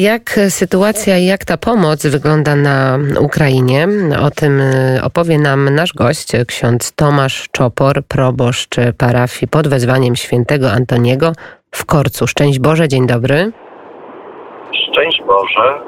Jak 0.00 0.40
sytuacja 0.48 1.18
i 1.18 1.26
jak 1.26 1.44
ta 1.44 1.56
pomoc 1.56 2.06
wygląda 2.06 2.56
na 2.56 2.98
Ukrainie? 3.20 3.88
O 4.22 4.30
tym 4.30 4.60
y, 4.60 5.00
opowie 5.02 5.38
nam 5.38 5.74
nasz 5.74 5.92
gość, 5.92 6.32
ksiądz 6.46 6.92
Tomasz 6.92 7.48
Czopor, 7.52 8.02
proboszcz 8.08 8.76
parafii 8.98 9.48
pod 9.48 9.68
wezwaniem 9.68 10.16
świętego 10.16 10.72
Antoniego 10.72 11.32
w 11.70 11.84
Korcu. 11.84 12.26
Szczęść 12.26 12.58
Boże, 12.58 12.88
dzień 12.88 13.06
dobry. 13.06 13.52
Szczęść 14.72 15.22
Boże. 15.26 15.80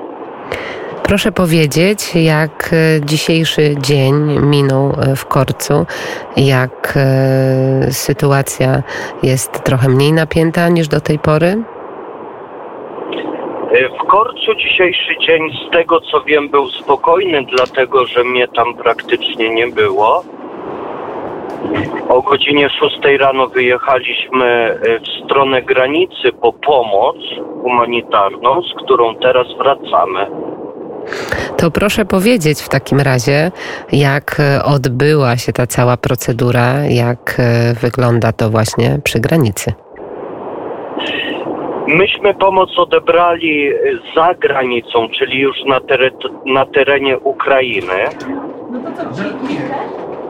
Proszę 1.03 1.33
powiedzieć, 1.33 2.15
jak 2.15 2.71
y, 2.72 3.01
dzisiejszy 3.04 3.74
dzień 3.79 4.15
minął 4.40 4.90
y, 4.90 5.17
w 5.17 5.26
Korcu, 5.26 5.87
jak 6.37 6.99
sytuacja 7.90 8.83
jest 9.22 9.65
trochę 9.65 9.88
mniej 9.88 10.13
napięta 10.13 10.69
niż 10.69 10.88
do 10.88 11.01
tej 11.01 11.19
pory? 11.19 11.63
W 13.73 14.07
Korcu 14.07 14.54
dzisiejszy 14.54 15.17
dzień, 15.27 15.43
z 15.51 15.72
tego 15.72 16.01
co 16.01 16.21
wiem, 16.21 16.49
był 16.49 16.69
spokojny, 16.69 17.45
dlatego 17.57 18.07
że 18.07 18.25
mnie 18.25 18.49
tam 18.49 18.75
praktycznie 18.75 19.55
nie 19.55 19.67
było. 19.67 20.25
O 22.09 22.23
godzinie 22.23 22.69
6 22.71 22.97
rano 23.21 23.47
wyjechaliśmy 23.47 24.47
e, 24.47 24.99
w 25.01 25.25
stronę 25.25 25.63
granicy 25.63 26.33
po 26.41 26.53
pomoc 26.53 27.16
humanitarną, 27.63 28.63
z 28.63 28.85
którą 28.85 29.15
teraz 29.15 29.47
wracamy. 29.59 30.27
To 31.57 31.71
proszę 31.71 32.05
powiedzieć 32.05 32.63
w 32.63 32.69
takim 32.69 33.01
razie, 33.01 33.51
jak 33.93 34.41
e, 34.41 34.65
odbyła 34.65 35.37
się 35.37 35.52
ta 35.52 35.66
cała 35.66 35.97
procedura, 35.97 36.87
jak 36.89 37.37
e, 37.39 37.75
wygląda 37.75 38.33
to 38.33 38.51
właśnie 38.51 38.99
przy 39.05 39.21
granicy. 39.21 39.73
Myśmy 41.87 42.35
pomoc 42.35 42.79
odebrali 42.79 43.71
za 44.17 44.35
granicą, 44.35 45.09
czyli 45.19 45.41
już 45.41 45.57
na, 45.67 45.81
na 46.47 46.67
terenie 46.67 47.19
Ukrainy. 47.19 48.05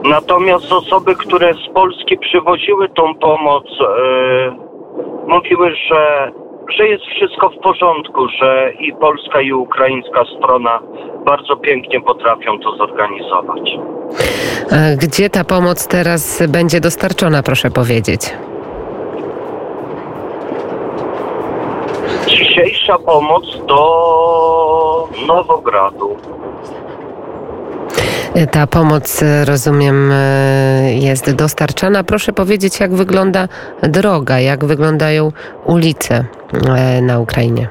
Natomiast 0.03 0.71
osoby, 0.71 1.15
które 1.15 1.53
z 1.53 1.73
Polski 1.73 2.17
przywoziły 2.17 2.89
tą 2.89 3.15
pomoc, 3.15 3.63
yy, 3.79 4.51
mówiły, 5.27 5.75
że, 5.89 6.31
że 6.77 6.87
jest 6.87 7.03
wszystko 7.03 7.49
w 7.49 7.57
porządku, 7.57 8.27
że 8.41 8.73
i 8.79 8.93
polska, 8.93 9.41
i 9.41 9.53
ukraińska 9.53 10.23
strona 10.37 10.79
bardzo 11.25 11.55
pięknie 11.55 12.01
potrafią 12.01 12.59
to 12.59 12.75
zorganizować. 12.75 13.69
Gdzie 14.97 15.29
ta 15.29 15.43
pomoc 15.43 15.87
teraz 15.87 16.43
będzie 16.47 16.79
dostarczona, 16.79 17.43
proszę 17.43 17.71
powiedzieć? 17.71 18.33
Dzisiejsza 22.53 22.97
pomoc 22.97 23.43
do 23.67 25.07
Nowogradu. 25.27 26.17
Ta 28.51 28.67
pomoc, 28.67 29.23
rozumiem, 29.47 30.11
jest 30.99 31.35
dostarczana. 31.35 32.03
Proszę 32.03 32.33
powiedzieć, 32.33 32.79
jak 32.79 32.93
wygląda 32.93 33.47
droga, 33.83 34.39
jak 34.39 34.65
wyglądają 34.65 35.31
ulice 35.65 36.25
e, 36.67 37.01
na 37.01 37.19
Ukrainie. 37.19 37.67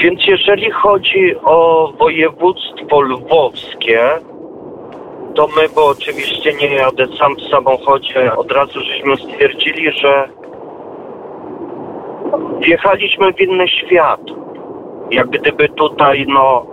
Więc 0.00 0.20
jeżeli 0.26 0.70
chodzi 0.70 1.34
o 1.44 1.88
województwo 1.98 3.00
lwowskie, 3.00 4.00
to 5.34 5.46
my, 5.56 5.68
bo 5.74 5.86
oczywiście 5.86 6.52
nie 6.52 6.74
jadę 6.74 7.06
sam 7.18 7.36
w 7.36 7.50
samochodzie, 7.50 8.36
od 8.36 8.52
razu 8.52 8.80
żeśmy 8.80 9.16
stwierdzili, 9.16 9.92
że 9.92 10.28
wjechaliśmy 12.60 13.32
w 13.32 13.40
inny 13.40 13.68
świat. 13.68 14.20
Jak 15.10 15.28
gdyby 15.28 15.68
tutaj, 15.68 16.24
no, 16.28 16.66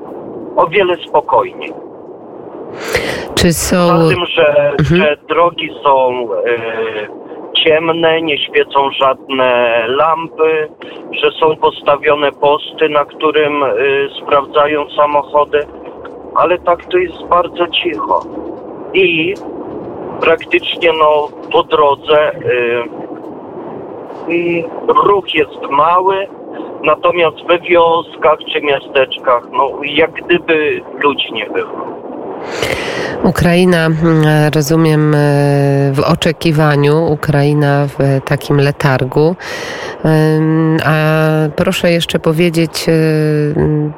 o 0.56 0.68
wiele 0.68 0.96
spokojniej. 0.96 1.74
Czy 3.36 3.54
są... 3.54 3.90
Poza 3.90 4.16
tym, 4.16 4.26
że, 4.26 4.72
mhm. 4.72 5.02
że 5.02 5.18
drogi 5.30 5.70
są 5.84 6.28
e, 6.34 6.60
ciemne, 7.54 8.22
nie 8.22 8.38
świecą 8.38 8.92
żadne 8.92 9.84
lampy, 9.88 10.70
że 11.12 11.32
są 11.32 11.56
postawione 11.56 12.32
posty, 12.32 12.90
na 12.90 13.06
którym 13.06 13.64
e, 13.64 13.70
sprawdzają 14.24 14.90
samochody, 14.90 15.68
ale 16.36 16.58
tak 16.58 16.86
to 16.86 16.98
jest 16.98 17.24
bardzo 17.30 17.68
cicho. 17.68 18.26
I 18.94 19.34
praktycznie 20.22 20.92
no, 21.00 21.28
po 21.52 21.64
drodze 21.64 22.34
e, 22.34 22.40
ruch 25.06 25.36
jest 25.36 25.72
mały, 25.72 26.28
natomiast 26.84 27.38
we 27.48 27.60
wioskach 27.60 28.40
czy 28.54 28.62
miasteczkach, 28.62 29.44
no 29.52 29.72
jak 29.84 30.12
gdyby 30.12 30.82
ludzi 31.04 31.34
nie 31.34 31.46
było. 31.46 32.00
Ukraina, 33.24 33.86
mm, 33.86 33.96
rozumiem, 34.56 35.16
e, 35.16 35.18
w 35.94 36.00
oczekiwaniu, 36.00 37.06
Ukraina 37.12 37.88
w 37.88 38.22
takim 38.26 38.58
letargu. 38.58 39.36
A 40.86 41.19
proszę 41.56 41.92
jeszcze 41.92 42.20
powiedzieć, 42.20 42.86
e, 42.90 42.94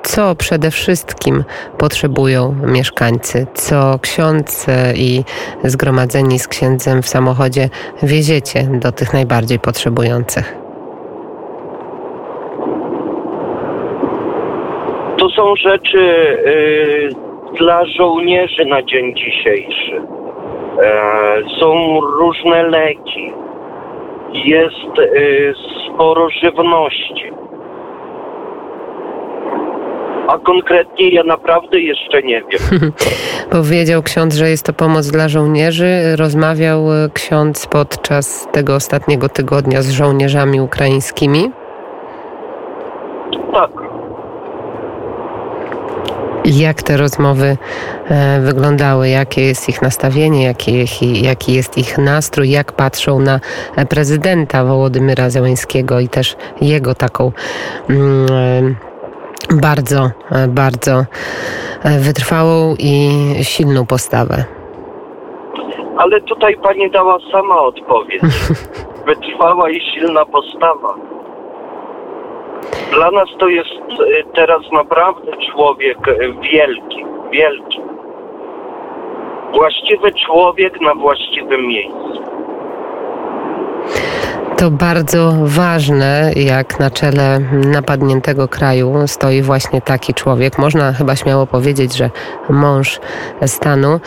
co 0.04 0.36
przede 0.36 0.72
wszystkim 0.72 1.44
potrzebują 1.78 2.56
mieszkańcy, 2.66 3.48
co 3.54 4.00
ksiądz 4.02 4.66
i 4.96 5.24
zgromadzeni 5.64 6.40
z 6.40 6.48
księdzem 6.48 7.02
w 7.02 7.08
samochodzie 7.08 7.70
wieziecie 8.04 8.64
do 8.64 8.92
tych 8.92 9.14
najbardziej 9.14 9.60
potrzebujących. 9.60 10.56
To 15.18 15.30
są 15.30 15.56
rzeczy. 15.56 15.98
Yy 16.46 17.32
dla 17.60 17.86
żołnierzy 17.86 18.66
na 18.66 18.84
dzień 18.84 19.16
dzisiejszy. 19.16 20.02
E, 20.84 21.42
są 21.60 22.00
różne 22.02 22.64
leki, 22.64 23.34
jest 24.34 25.00
e, 25.00 25.54
sporo 25.94 26.30
żywności. 26.30 27.32
A 30.28 30.38
konkretnie 30.38 31.10
ja 31.10 31.24
naprawdę 31.24 31.80
jeszcze 31.80 32.22
nie 32.22 32.42
wiem. 32.42 32.92
Powiedział 33.62 34.04
ksiądz, 34.04 34.36
że 34.36 34.50
jest 34.50 34.66
to 34.66 34.74
pomoc 34.74 35.12
dla 35.12 35.30
żołnierzy. 35.30 36.16
Rozmawiał 36.16 36.94
e, 36.94 37.10
ksiądz 37.14 37.68
podczas 37.68 38.48
tego 38.52 38.76
ostatniego 38.76 39.30
tygodnia 39.30 39.82
z 39.82 39.92
żołnierzami 39.92 40.62
ukraińskimi. 40.62 41.52
Tak. 43.54 43.91
Jak 46.60 46.84
te 46.84 46.98
rozmowy 46.98 47.58
e, 48.10 48.40
wyglądały, 48.40 49.10
jakie 49.10 49.42
jest 49.42 49.70
ich 49.70 49.82
nastawienie, 49.82 50.44
jaki, 50.44 50.86
jaki 51.22 51.54
jest 51.54 51.78
ich 51.78 51.98
nastrój, 51.98 52.50
jak 52.50 52.72
patrzą 52.72 53.20
na 53.20 53.40
prezydenta 53.90 54.66
Wołodymyra 54.66 55.30
Zełęńskiego 55.30 56.00
i 56.00 56.08
też 56.10 56.36
jego 56.62 56.96
taką 56.96 57.32
mm, 57.90 58.76
e, 59.52 59.56
bardzo, 59.56 60.12
e, 60.32 60.48
bardzo 60.48 61.06
wytrwałą 62.00 62.76
i 62.80 63.10
silną 63.44 63.86
postawę. 63.86 64.46
Ale 65.98 66.22
tutaj 66.22 66.58
pani 66.64 66.92
dała 66.92 67.18
sama 67.32 67.62
odpowiedź. 67.62 68.22
Wytrwała 69.08 69.70
i 69.70 69.82
silna 69.94 70.26
postawa. 70.26 70.96
Dla 72.92 73.12
nas 73.12 73.30
to 73.40 73.48
jest 73.48 73.70
y, 73.70 74.24
teraz 74.36 74.62
naprawdę 74.72 75.32
człowiek 75.52 76.08
y, 76.08 76.34
wielki, 76.42 77.06
wielki. 77.32 77.82
Właściwy 79.54 80.12
człowiek 80.14 80.82
na 80.82 80.96
właściwym 80.96 81.68
miejscu 81.68 82.41
to 84.62 84.72
bardzo 84.72 85.34
ważne, 85.44 86.32
jak 86.36 86.80
na 86.80 86.92
czele 86.92 87.40
napadniętego 87.52 88.48
kraju 88.48 89.08
stoi 89.08 89.42
właśnie 89.42 89.82
taki 89.82 90.14
człowiek. 90.14 90.58
Można 90.58 90.94
chyba 90.94 91.16
śmiało 91.16 91.48
powiedzieć, 91.48 91.96
że 91.96 92.10
mąż 92.50 93.00
stanu. 93.48 94.00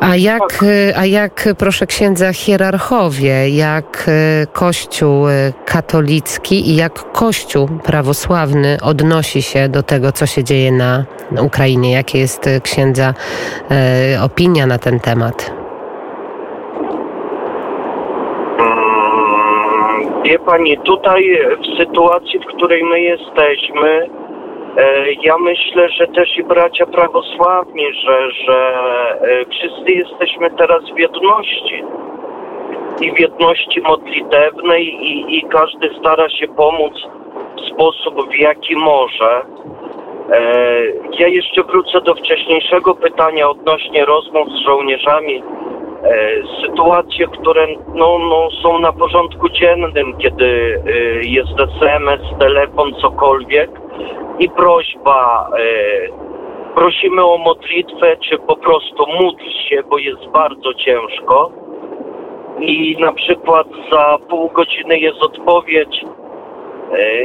A 0.00 0.16
jak, 0.16 0.64
a 0.96 1.06
jak 1.06 1.48
proszę 1.58 1.86
księdza, 1.86 2.32
hierarchowie, 2.32 3.48
jak 3.48 4.10
Kościół 4.52 5.26
katolicki 5.66 6.70
i 6.70 6.76
jak 6.76 7.12
Kościół 7.12 7.68
prawosławny 7.68 8.78
odnosi 8.82 9.42
się 9.42 9.68
do 9.68 9.82
tego, 9.82 10.12
co 10.12 10.26
się 10.26 10.44
dzieje 10.44 10.72
na 10.72 11.04
Ukrainie? 11.40 11.92
Jakie 11.92 12.18
jest 12.18 12.48
księdza 12.62 13.14
e, 13.70 14.22
opinia 14.22 14.66
na 14.66 14.78
ten 14.78 15.00
temat? 15.00 15.63
Wie 20.24 20.38
pani, 20.38 20.78
tutaj 20.78 21.38
w 21.62 21.78
sytuacji, 21.78 22.38
w 22.38 22.46
której 22.46 22.84
my 22.84 23.00
jesteśmy, 23.00 24.08
e, 24.76 25.12
ja 25.12 25.38
myślę, 25.38 25.88
że 25.88 26.06
też 26.06 26.38
i 26.38 26.44
bracia 26.44 26.86
prawosławni, 26.86 27.84
że, 27.92 28.30
że 28.30 28.74
e, 29.20 29.44
wszyscy 29.44 29.92
jesteśmy 29.92 30.50
teraz 30.50 30.82
w 30.94 30.98
jedności 30.98 31.84
i 33.00 33.12
w 33.12 33.20
jedności 33.20 33.80
modlitewnej 33.80 34.86
i, 34.86 35.38
i 35.38 35.42
każdy 35.42 35.90
stara 35.98 36.28
się 36.28 36.48
pomóc 36.48 36.92
sposób, 37.72 38.30
w 38.30 38.34
jaki 38.34 38.76
może. 38.76 39.42
E, 40.30 40.40
ja 41.18 41.28
jeszcze 41.28 41.62
wrócę 41.62 42.00
do 42.00 42.14
wcześniejszego 42.14 42.94
pytania 42.94 43.50
odnośnie 43.50 44.04
rozmów 44.04 44.48
z 44.48 44.66
żołnierzami. 44.66 45.42
E, 46.04 46.42
sytuacje, 46.62 47.26
które 47.26 47.66
no, 47.94 48.18
no, 48.18 48.48
są 48.62 48.78
na 48.78 48.92
porządku 48.92 49.48
dziennym, 49.48 50.16
kiedy 50.18 50.82
e, 50.86 50.92
jest 51.28 51.60
SMS, 51.82 52.20
telefon, 52.38 52.94
cokolwiek 52.94 53.70
i 54.38 54.48
prośba, 54.48 55.50
e, 55.58 55.64
prosimy 56.74 57.24
o 57.24 57.38
modlitwę, 57.38 58.16
czy 58.16 58.38
po 58.38 58.56
prostu 58.56 59.06
módl 59.20 59.44
się, 59.68 59.82
bo 59.90 59.98
jest 59.98 60.26
bardzo 60.26 60.74
ciężko. 60.74 61.50
I 62.60 62.96
na 63.00 63.12
przykład 63.12 63.66
za 63.92 64.18
pół 64.28 64.50
godziny 64.50 64.98
jest 64.98 65.22
odpowiedź. 65.22 66.04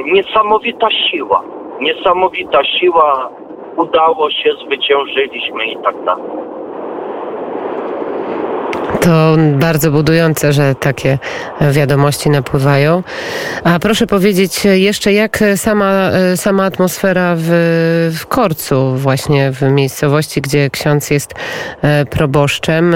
Niesamowita 0.05 0.87
siła. 0.91 1.43
Niesamowita 1.79 2.63
siła. 2.63 3.29
Udało 3.77 4.31
się, 4.31 4.51
zwyciężyliśmy 4.65 5.65
i 5.65 5.77
tak 5.77 6.03
dalej. 6.03 6.48
To 9.09 9.35
bardzo 9.59 9.91
budujące, 9.91 10.53
że 10.53 10.75
takie 10.75 11.17
wiadomości 11.71 12.29
napływają. 12.29 13.03
A 13.63 13.79
proszę 13.79 14.07
powiedzieć 14.07 14.65
jeszcze, 14.65 15.13
jak 15.13 15.39
sama, 15.55 16.09
sama 16.35 16.65
atmosfera 16.65 17.35
w, 17.37 17.49
w 18.21 18.27
Korcu, 18.27 18.95
właśnie 18.95 19.51
w 19.51 19.61
miejscowości, 19.61 20.41
gdzie 20.41 20.69
ksiądz 20.69 21.11
jest 21.11 21.33
e, 21.81 22.05
proboszczem, 22.05 22.95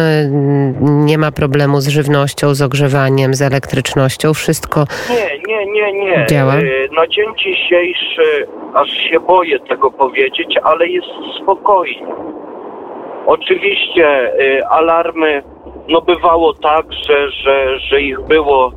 nie 0.81 1.17
ma 1.17 1.31
problemu 1.31 1.81
z 1.81 1.87
żywnością, 1.87 2.53
z 2.53 2.61
ogrzewaniem, 2.61 3.33
z 3.33 3.41
elektrycznością, 3.41 4.33
wszystko 4.33 4.85
Nie, 5.09 5.37
nie, 5.47 5.65
nie, 5.65 5.93
nie. 5.93 6.25
Działa? 6.29 6.53
E, 6.55 6.61
Na 6.95 7.07
dzień 7.07 7.27
dzisiejszy, 7.37 8.47
aż 8.73 8.89
się 8.89 9.19
boję 9.19 9.59
tego 9.59 9.91
powiedzieć, 9.91 10.55
ale 10.63 10.87
jest 10.87 11.07
spokojnie. 11.43 12.07
Oczywiście 13.25 14.07
e, 14.07 14.67
alarmy, 14.69 15.43
no 15.87 16.01
bywało 16.01 16.53
tak, 16.53 16.85
że, 17.07 17.31
że, 17.31 17.79
że 17.79 18.01
ich 18.01 18.21
było 18.21 18.71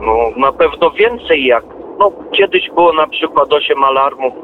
no, 0.00 0.16
na 0.36 0.52
pewno 0.52 0.90
więcej 0.90 1.44
jak, 1.44 1.64
no 1.98 2.12
kiedyś 2.32 2.70
było 2.70 2.92
na 2.92 3.06
przykład 3.06 3.52
8 3.52 3.84
alarmów 3.84 4.34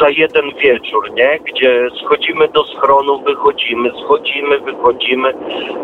za 0.00 0.08
jeden 0.08 0.50
wieczór, 0.58 1.12
nie? 1.14 1.38
Gdzie 1.44 1.88
schodzimy 2.04 2.48
do 2.48 2.64
schronu, 2.64 3.18
wychodzimy, 3.18 3.90
schodzimy, 4.04 4.58
wychodzimy. 4.58 5.34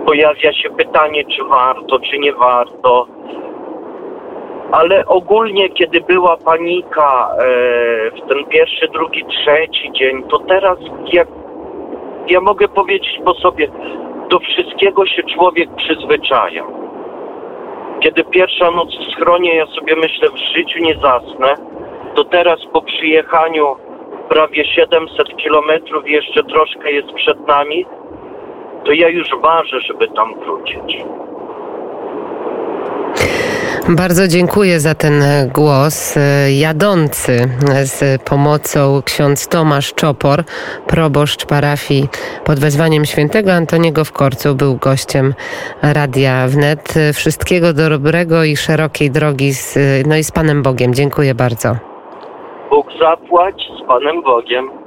Pojawia 0.06 0.52
się 0.52 0.70
pytanie, 0.70 1.24
czy 1.24 1.44
warto, 1.44 1.98
czy 2.00 2.18
nie 2.18 2.32
warto. 2.32 3.06
Ale 4.72 5.06
ogólnie, 5.06 5.68
kiedy 5.68 6.00
była 6.00 6.36
panika 6.36 7.28
e, 7.38 7.44
w 8.10 8.28
ten 8.28 8.44
pierwszy, 8.44 8.88
drugi, 8.88 9.24
trzeci 9.24 9.92
dzień, 9.92 10.22
to 10.22 10.38
teraz 10.38 10.78
jak 11.12 11.28
ja 12.28 12.40
mogę 12.40 12.68
powiedzieć 12.68 13.20
po 13.24 13.34
sobie, 13.34 13.68
do 14.30 14.38
wszystkiego 14.38 15.06
się 15.06 15.22
człowiek 15.22 15.68
przyzwyczaja. 15.76 16.64
Kiedy 18.00 18.24
pierwsza 18.24 18.70
noc 18.70 18.88
w 18.88 19.12
schronie, 19.12 19.54
ja 19.54 19.66
sobie 19.66 19.96
myślę, 19.96 20.28
w 20.30 20.56
życiu 20.56 20.78
nie 20.78 20.94
zasnę, 20.94 21.54
to 22.14 22.24
teraz 22.24 22.58
po 22.72 22.82
przyjechaniu 22.82 23.76
prawie 24.28 24.64
700 24.64 25.36
kilometrów 25.36 26.08
jeszcze 26.08 26.44
troszkę 26.44 26.92
jest 26.92 27.12
przed 27.12 27.46
nami, 27.46 27.86
to 28.84 28.92
ja 28.92 29.08
już 29.08 29.28
ważę, 29.42 29.80
żeby 29.80 30.08
tam 30.08 30.34
wrócić. 30.40 31.04
Bardzo 33.96 34.28
dziękuję 34.28 34.80
za 34.80 34.94
ten 34.94 35.22
głos. 35.54 36.18
Jadący 36.58 37.48
z 37.82 38.22
pomocą 38.22 39.02
ksiądz 39.04 39.48
Tomasz 39.48 39.94
Czopor, 39.94 40.44
proboszcz 40.86 41.46
parafii 41.46 42.08
pod 42.44 42.58
wezwaniem 42.58 43.04
świętego 43.04 43.52
Antoniego 43.52 44.04
w 44.04 44.12
Korcu, 44.12 44.54
był 44.54 44.76
gościem 44.76 45.34
Radia 45.82 46.46
Wnet. 46.48 46.94
Wszystkiego 47.14 47.72
dobrego 47.72 48.44
i 48.44 48.56
szerokiej 48.56 49.10
drogi 49.10 49.52
z, 49.52 49.78
no 50.06 50.16
i 50.16 50.24
z 50.24 50.32
Panem 50.32 50.62
Bogiem. 50.62 50.94
Dziękuję 50.94 51.34
bardzo. 51.34 51.76
Bóg 52.70 52.86
zapłać 53.00 53.54
z 53.84 53.86
Panem 53.88 54.22
Bogiem. 54.22 54.70